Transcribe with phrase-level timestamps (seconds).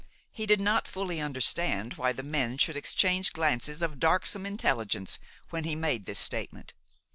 [0.31, 5.19] He did not fully understand why the men should exchange glances of darksome intelligence
[5.51, 6.73] when he made this statement.